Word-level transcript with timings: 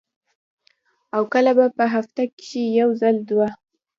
او 1.15 1.21
کله 1.33 1.51
پۀ 1.77 1.85
هفته 1.95 2.21
کښې 2.37 2.63
یو 2.79 2.89
ځل 3.01 3.15
دوه 3.29 3.47
ـ 3.53 3.55